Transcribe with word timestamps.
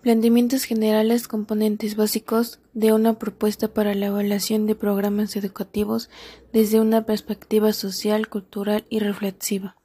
Planteamientos 0.00 0.62
generales 0.62 1.26
componentes 1.26 1.96
básicos 1.96 2.60
de 2.72 2.92
una 2.92 3.18
propuesta 3.18 3.66
para 3.66 3.94
la 3.94 4.06
evaluación 4.06 4.66
de 4.66 4.76
programas 4.76 5.34
educativos 5.34 6.08
desde 6.52 6.78
una 6.78 7.04
perspectiva 7.04 7.72
social, 7.72 8.28
cultural 8.28 8.86
y 8.88 9.00
reflexiva. 9.00 9.76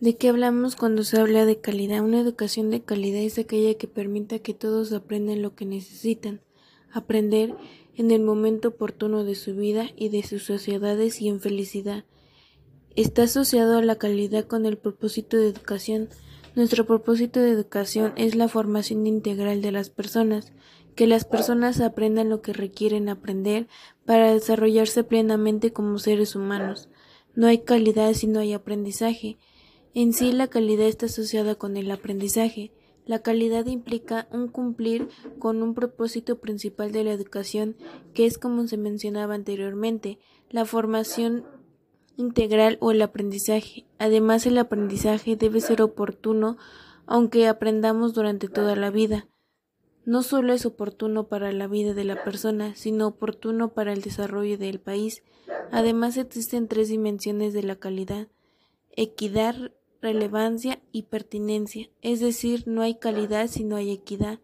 ¿De 0.00 0.16
qué 0.16 0.30
hablamos 0.30 0.74
cuando 0.74 1.04
se 1.04 1.20
habla 1.20 1.44
de 1.44 1.60
calidad? 1.60 2.02
Una 2.02 2.20
educación 2.20 2.70
de 2.70 2.80
calidad 2.80 3.20
es 3.20 3.38
aquella 3.38 3.76
que 3.76 3.88
permita 3.88 4.38
que 4.38 4.54
todos 4.54 4.92
aprendan 4.92 5.42
lo 5.42 5.54
que 5.54 5.66
necesitan 5.66 6.40
aprender 6.92 7.54
en 7.96 8.10
el 8.10 8.22
momento 8.22 8.68
oportuno 8.68 9.24
de 9.24 9.34
su 9.34 9.54
vida 9.54 9.90
y 9.96 10.10
de 10.10 10.22
sus 10.22 10.44
sociedades 10.44 11.20
y 11.20 11.28
en 11.28 11.40
felicidad. 11.40 12.04
Está 12.94 13.24
asociado 13.24 13.78
a 13.78 13.82
la 13.82 13.96
calidad 13.96 14.46
con 14.46 14.66
el 14.66 14.78
propósito 14.78 15.36
de 15.36 15.48
educación. 15.48 16.08
Nuestro 16.54 16.86
propósito 16.86 17.40
de 17.40 17.50
educación 17.50 18.12
es 18.16 18.34
la 18.34 18.48
formación 18.48 19.06
integral 19.06 19.60
de 19.60 19.72
las 19.72 19.90
personas, 19.90 20.52
que 20.94 21.06
las 21.06 21.24
personas 21.24 21.80
aprendan 21.80 22.30
lo 22.30 22.40
que 22.40 22.54
requieren 22.54 23.08
aprender 23.08 23.68
para 24.06 24.32
desarrollarse 24.32 25.04
plenamente 25.04 25.72
como 25.72 25.98
seres 25.98 26.34
humanos. 26.34 26.88
No 27.34 27.46
hay 27.46 27.58
calidad 27.58 28.14
si 28.14 28.26
no 28.26 28.40
hay 28.40 28.54
aprendizaje. 28.54 29.36
En 29.92 30.14
sí 30.14 30.32
la 30.32 30.48
calidad 30.48 30.86
está 30.86 31.06
asociada 31.06 31.54
con 31.54 31.76
el 31.76 31.90
aprendizaje. 31.90 32.72
La 33.06 33.20
calidad 33.20 33.66
implica 33.66 34.26
un 34.32 34.48
cumplir 34.48 35.08
con 35.38 35.62
un 35.62 35.74
propósito 35.74 36.38
principal 36.38 36.92
de 36.92 37.04
la 37.04 37.12
educación, 37.12 37.76
que 38.12 38.26
es 38.26 38.36
como 38.36 38.66
se 38.66 38.76
mencionaba 38.76 39.34
anteriormente, 39.34 40.18
la 40.50 40.64
formación 40.64 41.44
integral 42.16 42.78
o 42.80 42.90
el 42.90 43.00
aprendizaje. 43.00 43.86
Además, 43.98 44.44
el 44.46 44.58
aprendizaje 44.58 45.36
debe 45.36 45.60
ser 45.60 45.82
oportuno, 45.82 46.58
aunque 47.06 47.46
aprendamos 47.46 48.12
durante 48.12 48.48
toda 48.48 48.74
la 48.76 48.90
vida. 48.90 49.28
No 50.04 50.22
solo 50.22 50.52
es 50.52 50.66
oportuno 50.66 51.28
para 51.28 51.52
la 51.52 51.66
vida 51.66 51.94
de 51.94 52.04
la 52.04 52.22
persona, 52.22 52.74
sino 52.74 53.06
oportuno 53.06 53.72
para 53.72 53.92
el 53.92 54.02
desarrollo 54.02 54.58
del 54.58 54.80
país. 54.80 55.22
Además, 55.70 56.16
existen 56.16 56.68
tres 56.68 56.88
dimensiones 56.88 57.54
de 57.54 57.62
la 57.62 57.76
calidad 57.76 58.28
equidad, 58.96 59.72
relevancia 60.00 60.80
y 60.92 61.02
pertinencia, 61.04 61.88
es 62.02 62.20
decir, 62.20 62.64
no 62.66 62.82
hay 62.82 62.96
calidad 62.96 63.48
si 63.48 63.64
no 63.64 63.76
hay 63.76 63.90
equidad. 63.90 64.40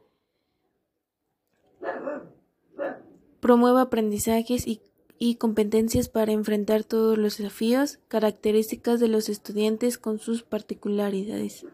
Promueve 3.40 3.80
aprendizajes 3.80 4.66
y, 4.66 4.80
y, 5.18 5.34
competencias 5.34 6.08
para 6.08 6.32
enfrentar 6.32 6.84
todos 6.84 7.18
los 7.18 7.38
desafíos, 7.38 7.98
características 8.08 9.00
de 9.00 9.08
los 9.08 9.28
estudiantes 9.28 9.98
con 9.98 10.18
sus 10.18 10.42
particularidades. 10.42 11.66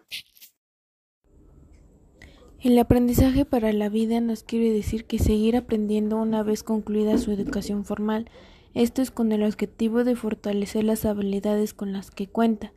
El 2.61 2.77
aprendizaje 2.79 3.45
para 3.45 3.73
la 3.73 3.89
vida 3.89 4.21
nos 4.21 4.43
quiere 4.43 4.73
decir 4.73 5.05
que 5.05 5.21
seguir 5.21 5.57
aprendiendo 5.57 6.17
una 6.17 6.43
vez 6.43 6.65
concluida 6.65 7.17
su 7.17 7.31
educación 7.31 7.85
formal. 7.85 8.29
Esto 8.75 9.01
es 9.01 9.13
con 9.13 9.31
el 9.31 9.45
objetivo 9.45 10.03
de 10.03 10.17
fortalecer 10.17 10.83
las 10.83 11.05
habilidades 11.05 11.73
con 11.73 11.93
las 11.93 12.11
que 12.11 12.27
cuenta. 12.27 12.73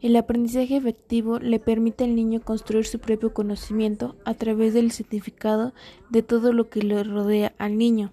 El 0.00 0.14
aprendizaje 0.14 0.76
efectivo 0.76 1.40
le 1.40 1.58
permite 1.58 2.04
al 2.04 2.14
niño 2.14 2.40
construir 2.40 2.86
su 2.86 3.00
propio 3.00 3.34
conocimiento 3.34 4.14
a 4.24 4.34
través 4.34 4.72
del 4.74 4.92
significado 4.92 5.72
de 6.08 6.22
todo 6.22 6.52
lo 6.52 6.70
que 6.70 6.82
le 6.82 7.02
rodea 7.02 7.52
al 7.58 7.76
niño. 7.76 8.12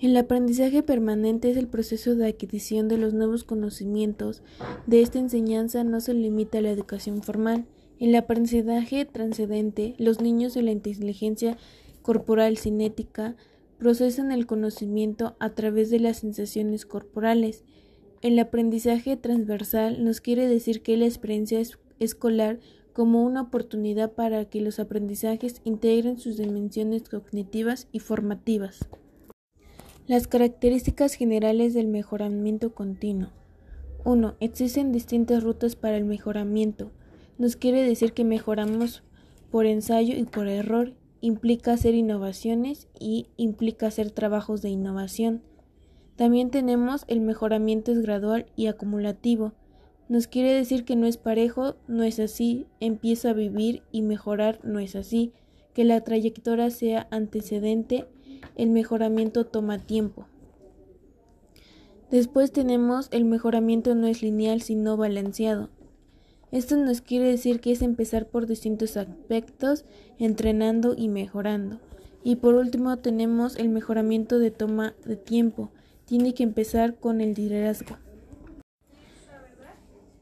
El 0.00 0.16
aprendizaje 0.16 0.82
permanente 0.82 1.50
es 1.50 1.56
el 1.56 1.68
proceso 1.68 2.16
de 2.16 2.26
adquisición 2.26 2.88
de 2.88 2.98
los 2.98 3.14
nuevos 3.14 3.44
conocimientos. 3.44 4.42
De 4.86 5.00
esta 5.00 5.18
enseñanza 5.18 5.84
no 5.84 6.00
se 6.00 6.12
limita 6.12 6.58
a 6.58 6.60
la 6.60 6.70
educación 6.70 7.22
formal. 7.22 7.64
El 7.98 8.14
aprendizaje 8.14 9.06
transcendente, 9.06 9.94
los 9.98 10.20
niños 10.20 10.52
de 10.52 10.62
la 10.62 10.72
inteligencia 10.72 11.56
corporal 12.02 12.58
cinética 12.58 13.36
procesan 13.78 14.32
el 14.32 14.46
conocimiento 14.46 15.34
a 15.38 15.50
través 15.50 15.90
de 15.90 16.00
las 16.00 16.18
sensaciones 16.18 16.84
corporales. 16.84 17.64
El 18.22 18.38
aprendizaje 18.38 19.16
transversal 19.16 20.02
nos 20.04 20.20
quiere 20.20 20.48
decir 20.48 20.82
que 20.82 20.96
la 20.96 21.04
experiencia 21.04 21.60
escolar 21.98 22.58
como 22.92 23.22
una 23.22 23.42
oportunidad 23.42 24.12
para 24.12 24.46
que 24.46 24.60
los 24.60 24.78
aprendizajes 24.78 25.60
integren 25.64 26.18
sus 26.18 26.36
dimensiones 26.38 27.08
cognitivas 27.08 27.88
y 27.92 27.98
formativas. 27.98 28.88
Las 30.06 30.28
características 30.28 31.14
generales 31.14 31.74
del 31.74 31.88
mejoramiento 31.88 32.72
continuo. 32.72 33.30
1. 34.04 34.36
Existen 34.40 34.92
distintas 34.92 35.42
rutas 35.42 35.76
para 35.76 35.96
el 35.96 36.04
mejoramiento. 36.04 36.92
Nos 37.38 37.56
quiere 37.56 37.82
decir 37.82 38.12
que 38.12 38.24
mejoramos 38.24 39.02
por 39.50 39.66
ensayo 39.66 40.16
y 40.16 40.24
por 40.24 40.48
error, 40.48 40.94
implica 41.20 41.72
hacer 41.72 41.94
innovaciones 41.94 42.88
y 42.98 43.28
implica 43.36 43.86
hacer 43.86 44.10
trabajos 44.10 44.62
de 44.62 44.70
innovación. 44.70 45.42
También 46.16 46.50
tenemos 46.50 47.04
el 47.08 47.20
mejoramiento 47.20 47.92
es 47.92 48.00
gradual 48.00 48.46
y 48.56 48.68
acumulativo. 48.68 49.52
Nos 50.08 50.26
quiere 50.26 50.52
decir 50.52 50.84
que 50.84 50.96
no 50.96 51.06
es 51.06 51.18
parejo, 51.18 51.76
no 51.88 52.04
es 52.04 52.18
así, 52.20 52.66
empieza 52.80 53.30
a 53.30 53.34
vivir 53.34 53.82
y 53.92 54.00
mejorar 54.00 54.58
no 54.62 54.78
es 54.78 54.96
así, 54.96 55.32
que 55.74 55.84
la 55.84 56.00
trayectoria 56.00 56.70
sea 56.70 57.06
antecedente, 57.10 58.06
el 58.54 58.70
mejoramiento 58.70 59.44
toma 59.44 59.78
tiempo. 59.78 60.26
Después 62.10 62.50
tenemos 62.50 63.08
el 63.10 63.24
mejoramiento 63.24 63.94
no 63.94 64.06
es 64.06 64.22
lineal 64.22 64.62
sino 64.62 64.96
balanceado. 64.96 65.68
Esto 66.50 66.76
nos 66.76 67.02
quiere 67.02 67.26
decir 67.26 67.60
que 67.60 67.72
es 67.72 67.82
empezar 67.82 68.26
por 68.26 68.46
distintos 68.46 68.96
aspectos, 68.96 69.84
entrenando 70.18 70.94
y 70.96 71.08
mejorando. 71.08 71.80
Y 72.22 72.36
por 72.36 72.54
último 72.54 72.96
tenemos 72.98 73.56
el 73.56 73.68
mejoramiento 73.68 74.38
de 74.38 74.52
toma 74.52 74.94
de 75.04 75.16
tiempo 75.16 75.72
tiene 76.06 76.34
que 76.34 76.44
empezar 76.44 76.94
con 76.94 77.20
el 77.20 77.34
liderazgo. 77.34 77.98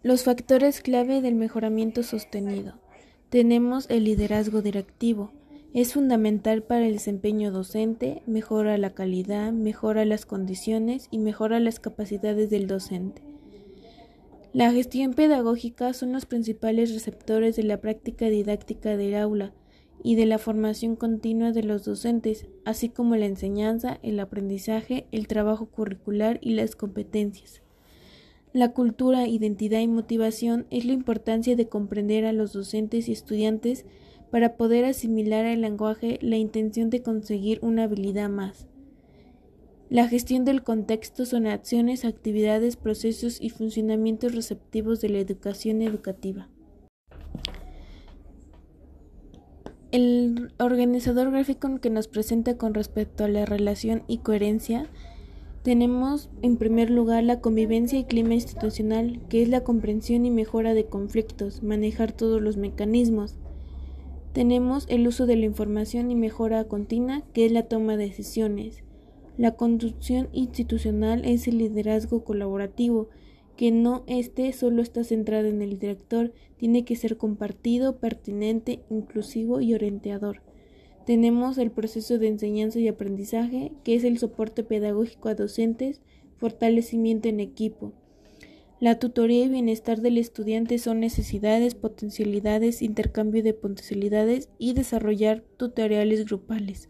Los 0.02 0.24
factores 0.24 0.80
clave 0.80 1.20
del 1.20 1.34
mejoramiento 1.34 2.02
sostenido. 2.02 2.74
Tenemos 3.28 3.86
el 3.90 4.04
liderazgo 4.04 4.62
directivo. 4.62 5.30
Es 5.72 5.92
fundamental 5.92 6.62
para 6.62 6.86
el 6.86 6.94
desempeño 6.94 7.50
docente, 7.50 8.22
mejora 8.26 8.78
la 8.78 8.94
calidad, 8.94 9.52
mejora 9.52 10.04
las 10.04 10.24
condiciones 10.24 11.08
y 11.10 11.18
mejora 11.18 11.60
las 11.60 11.80
capacidades 11.80 12.48
del 12.48 12.66
docente. 12.66 13.22
La 14.52 14.70
gestión 14.72 15.14
pedagógica 15.14 15.92
son 15.92 16.12
los 16.12 16.26
principales 16.26 16.94
receptores 16.94 17.56
de 17.56 17.64
la 17.64 17.80
práctica 17.80 18.26
didáctica 18.26 18.96
del 18.96 19.16
aula 19.16 19.52
y 20.06 20.16
de 20.16 20.26
la 20.26 20.36
formación 20.36 20.96
continua 20.96 21.50
de 21.52 21.62
los 21.62 21.86
docentes, 21.86 22.46
así 22.66 22.90
como 22.90 23.16
la 23.16 23.24
enseñanza, 23.24 23.98
el 24.02 24.20
aprendizaje, 24.20 25.06
el 25.12 25.26
trabajo 25.26 25.64
curricular 25.64 26.38
y 26.42 26.50
las 26.50 26.76
competencias. 26.76 27.62
La 28.52 28.72
cultura, 28.72 29.26
identidad 29.26 29.80
y 29.80 29.88
motivación 29.88 30.66
es 30.70 30.84
la 30.84 30.92
importancia 30.92 31.56
de 31.56 31.70
comprender 31.70 32.26
a 32.26 32.34
los 32.34 32.52
docentes 32.52 33.08
y 33.08 33.12
estudiantes 33.12 33.86
para 34.30 34.58
poder 34.58 34.84
asimilar 34.84 35.46
al 35.46 35.62
lenguaje 35.62 36.18
la 36.20 36.36
intención 36.36 36.90
de 36.90 37.02
conseguir 37.02 37.58
una 37.62 37.84
habilidad 37.84 38.28
más. 38.28 38.68
La 39.88 40.06
gestión 40.06 40.44
del 40.44 40.62
contexto 40.62 41.24
son 41.24 41.46
acciones, 41.46 42.04
actividades, 42.04 42.76
procesos 42.76 43.40
y 43.40 43.48
funcionamientos 43.48 44.34
receptivos 44.34 45.00
de 45.00 45.08
la 45.08 45.18
educación 45.20 45.80
educativa. 45.80 46.50
El 49.94 50.50
organizador 50.58 51.30
gráfico 51.30 51.78
que 51.80 51.88
nos 51.88 52.08
presenta 52.08 52.56
con 52.56 52.74
respecto 52.74 53.22
a 53.22 53.28
la 53.28 53.46
relación 53.46 54.02
y 54.08 54.18
coherencia 54.18 54.88
tenemos 55.62 56.30
en 56.42 56.56
primer 56.56 56.90
lugar 56.90 57.22
la 57.22 57.40
convivencia 57.40 57.96
y 58.00 58.02
clima 58.02 58.34
institucional, 58.34 59.20
que 59.28 59.40
es 59.40 59.48
la 59.48 59.62
comprensión 59.62 60.26
y 60.26 60.32
mejora 60.32 60.74
de 60.74 60.86
conflictos, 60.86 61.62
manejar 61.62 62.10
todos 62.10 62.42
los 62.42 62.56
mecanismos. 62.56 63.36
Tenemos 64.32 64.84
el 64.88 65.06
uso 65.06 65.26
de 65.26 65.36
la 65.36 65.44
información 65.44 66.10
y 66.10 66.16
mejora 66.16 66.64
continua, 66.64 67.22
que 67.32 67.46
es 67.46 67.52
la 67.52 67.68
toma 67.68 67.96
de 67.96 68.06
decisiones. 68.06 68.82
La 69.38 69.52
conducción 69.52 70.28
institucional 70.32 71.24
es 71.24 71.46
el 71.46 71.58
liderazgo 71.58 72.24
colaborativo, 72.24 73.10
que 73.56 73.70
no 73.70 74.04
esté 74.06 74.52
solo 74.52 74.82
está 74.82 75.04
centrado 75.04 75.48
en 75.48 75.62
el 75.62 75.78
director, 75.78 76.32
tiene 76.56 76.84
que 76.84 76.96
ser 76.96 77.16
compartido, 77.16 77.98
pertinente, 77.98 78.80
inclusivo 78.90 79.60
y 79.60 79.74
orientador. 79.74 80.42
Tenemos 81.06 81.58
el 81.58 81.70
proceso 81.70 82.18
de 82.18 82.28
enseñanza 82.28 82.78
y 82.78 82.88
aprendizaje, 82.88 83.72
que 83.84 83.94
es 83.94 84.04
el 84.04 84.18
soporte 84.18 84.64
pedagógico 84.64 85.28
a 85.28 85.34
docentes, 85.34 86.00
fortalecimiento 86.38 87.28
en 87.28 87.40
equipo. 87.40 87.92
La 88.80 88.98
tutoría 88.98 89.44
y 89.44 89.48
bienestar 89.48 90.00
del 90.00 90.18
estudiante 90.18 90.78
son 90.78 91.00
necesidades, 91.00 91.74
potencialidades, 91.74 92.82
intercambio 92.82 93.42
de 93.42 93.54
potencialidades 93.54 94.48
y 94.58 94.72
desarrollar 94.72 95.44
tutoriales 95.56 96.24
grupales. 96.24 96.88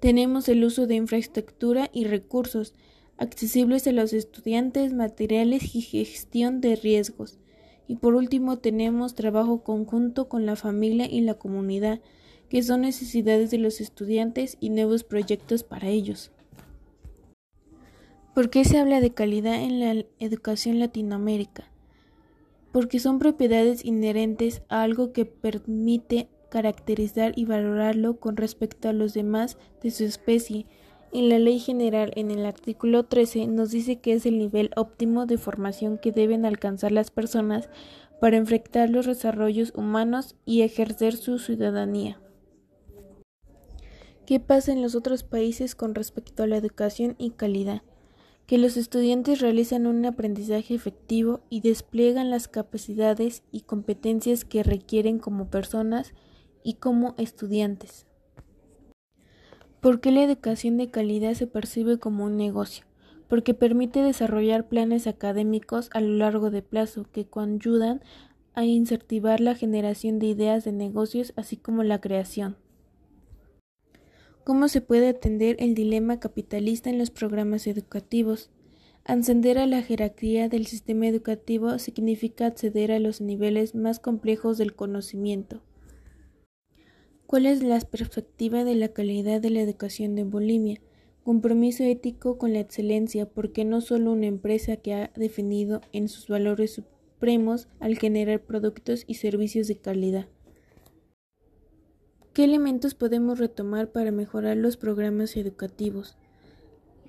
Tenemos 0.00 0.48
el 0.48 0.64
uso 0.64 0.86
de 0.86 0.96
infraestructura 0.96 1.90
y 1.92 2.04
recursos, 2.04 2.74
accesibles 3.18 3.86
a 3.86 3.92
los 3.92 4.12
estudiantes, 4.12 4.94
materiales 4.94 5.74
y 5.74 5.82
gestión 5.82 6.60
de 6.60 6.76
riesgos. 6.76 7.38
Y 7.86 7.96
por 7.96 8.14
último 8.14 8.58
tenemos 8.58 9.14
trabajo 9.14 9.62
conjunto 9.62 10.28
con 10.28 10.46
la 10.46 10.56
familia 10.56 11.06
y 11.10 11.20
la 11.20 11.34
comunidad, 11.34 12.00
que 12.48 12.62
son 12.62 12.82
necesidades 12.82 13.50
de 13.50 13.58
los 13.58 13.80
estudiantes 13.80 14.56
y 14.60 14.70
nuevos 14.70 15.04
proyectos 15.04 15.64
para 15.64 15.88
ellos. 15.88 16.30
¿Por 18.34 18.50
qué 18.50 18.64
se 18.64 18.78
habla 18.78 19.00
de 19.00 19.10
calidad 19.10 19.62
en 19.62 19.80
la 19.80 20.04
educación 20.20 20.78
Latinoamérica? 20.78 21.64
Porque 22.72 23.00
son 23.00 23.18
propiedades 23.18 23.84
inherentes 23.84 24.62
a 24.68 24.82
algo 24.82 25.12
que 25.12 25.24
permite 25.24 26.28
caracterizar 26.48 27.32
y 27.36 27.44
valorarlo 27.44 28.20
con 28.20 28.36
respecto 28.36 28.88
a 28.88 28.92
los 28.92 29.12
demás 29.14 29.58
de 29.82 29.90
su 29.90 30.04
especie. 30.04 30.66
En 31.10 31.30
la 31.30 31.38
Ley 31.38 31.58
General, 31.58 32.12
en 32.16 32.30
el 32.30 32.44
artículo 32.44 33.04
13, 33.04 33.46
nos 33.46 33.70
dice 33.70 33.98
que 33.98 34.12
es 34.12 34.26
el 34.26 34.38
nivel 34.38 34.70
óptimo 34.76 35.24
de 35.24 35.38
formación 35.38 35.96
que 35.96 36.12
deben 36.12 36.44
alcanzar 36.44 36.92
las 36.92 37.10
personas 37.10 37.70
para 38.20 38.36
enfrentar 38.36 38.90
los 38.90 39.06
desarrollos 39.06 39.72
humanos 39.74 40.36
y 40.44 40.62
ejercer 40.62 41.16
su 41.16 41.38
ciudadanía. 41.38 42.20
¿Qué 44.26 44.38
pasa 44.38 44.72
en 44.72 44.82
los 44.82 44.94
otros 44.94 45.22
países 45.22 45.74
con 45.74 45.94
respecto 45.94 46.42
a 46.42 46.46
la 46.46 46.58
educación 46.58 47.14
y 47.16 47.30
calidad? 47.30 47.80
Que 48.46 48.58
los 48.58 48.76
estudiantes 48.76 49.40
realizan 49.40 49.86
un 49.86 50.04
aprendizaje 50.04 50.74
efectivo 50.74 51.40
y 51.48 51.62
despliegan 51.62 52.28
las 52.28 52.48
capacidades 52.48 53.42
y 53.50 53.62
competencias 53.62 54.44
que 54.44 54.62
requieren 54.62 55.18
como 55.18 55.48
personas 55.48 56.12
y 56.62 56.74
como 56.74 57.14
estudiantes. 57.16 58.07
¿Por 59.80 60.00
qué 60.00 60.10
la 60.10 60.24
educación 60.24 60.76
de 60.76 60.90
calidad 60.90 61.34
se 61.34 61.46
percibe 61.46 61.98
como 61.98 62.24
un 62.24 62.36
negocio? 62.36 62.84
Porque 63.28 63.54
permite 63.54 64.02
desarrollar 64.02 64.66
planes 64.66 65.06
académicos 65.06 65.88
a 65.92 66.00
lo 66.00 66.14
largo 66.14 66.50
de 66.50 66.62
plazo 66.62 67.06
que 67.12 67.28
ayudan 67.36 68.02
a 68.54 68.64
incentivar 68.64 69.40
la 69.40 69.54
generación 69.54 70.18
de 70.18 70.26
ideas 70.26 70.64
de 70.64 70.72
negocios 70.72 71.32
así 71.36 71.56
como 71.56 71.84
la 71.84 72.00
creación. 72.00 72.56
¿Cómo 74.42 74.66
se 74.66 74.80
puede 74.80 75.10
atender 75.10 75.54
el 75.60 75.76
dilema 75.76 76.18
capitalista 76.18 76.90
en 76.90 76.98
los 76.98 77.10
programas 77.10 77.68
educativos? 77.68 78.50
Ascender 79.04 79.58
a 79.58 79.66
la 79.66 79.82
jerarquía 79.82 80.48
del 80.48 80.66
sistema 80.66 81.06
educativo 81.06 81.78
significa 81.78 82.46
acceder 82.46 82.90
a 82.90 82.98
los 82.98 83.20
niveles 83.20 83.76
más 83.76 84.00
complejos 84.00 84.58
del 84.58 84.74
conocimiento. 84.74 85.62
¿Cuál 87.28 87.44
es 87.44 87.62
la 87.62 87.78
perspectiva 87.78 88.64
de 88.64 88.74
la 88.74 88.88
calidad 88.88 89.42
de 89.42 89.50
la 89.50 89.60
educación 89.60 90.14
de 90.14 90.24
Bolivia? 90.24 90.80
Compromiso 91.24 91.84
ético 91.84 92.38
con 92.38 92.54
la 92.54 92.60
excelencia, 92.60 93.26
porque 93.26 93.66
no 93.66 93.82
solo 93.82 94.12
una 94.12 94.24
empresa 94.24 94.78
que 94.78 94.94
ha 94.94 95.10
definido 95.14 95.82
en 95.92 96.08
sus 96.08 96.28
valores 96.28 96.72
supremos 96.72 97.68
al 97.80 97.98
generar 97.98 98.40
productos 98.40 99.04
y 99.06 99.16
servicios 99.16 99.68
de 99.68 99.76
calidad. 99.76 100.26
¿Qué 102.32 102.44
elementos 102.44 102.94
podemos 102.94 103.38
retomar 103.38 103.92
para 103.92 104.10
mejorar 104.10 104.56
los 104.56 104.78
programas 104.78 105.36
educativos? 105.36 106.16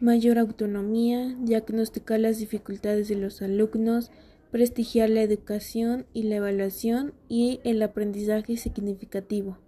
Mayor 0.01 0.37
autonomía, 0.37 1.33
diagnosticar 1.39 2.19
las 2.19 2.39
dificultades 2.39 3.07
de 3.07 3.15
los 3.15 3.41
alumnos, 3.41 4.11
prestigiar 4.51 5.11
la 5.11 5.21
educación 5.21 6.07
y 6.11 6.23
la 6.23 6.35
evaluación 6.35 7.13
y 7.29 7.61
el 7.63 7.81
aprendizaje 7.81 8.57
significativo. 8.57 9.59